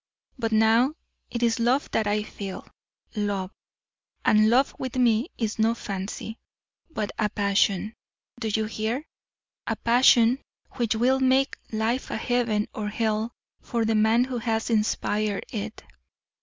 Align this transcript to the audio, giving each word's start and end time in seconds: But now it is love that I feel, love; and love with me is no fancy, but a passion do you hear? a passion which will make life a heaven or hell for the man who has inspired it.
But 0.35 0.51
now 0.51 0.95
it 1.29 1.43
is 1.43 1.59
love 1.59 1.91
that 1.91 2.07
I 2.07 2.23
feel, 2.23 2.65
love; 3.15 3.51
and 4.25 4.49
love 4.49 4.73
with 4.79 4.95
me 4.95 5.29
is 5.37 5.59
no 5.59 5.75
fancy, 5.75 6.39
but 6.89 7.11
a 7.19 7.29
passion 7.29 7.93
do 8.39 8.47
you 8.47 8.65
hear? 8.65 9.05
a 9.67 9.75
passion 9.75 10.39
which 10.71 10.95
will 10.95 11.19
make 11.19 11.55
life 11.71 12.09
a 12.09 12.17
heaven 12.17 12.67
or 12.73 12.87
hell 12.89 13.31
for 13.61 13.85
the 13.85 13.93
man 13.93 14.23
who 14.23 14.39
has 14.39 14.71
inspired 14.71 15.45
it. 15.49 15.83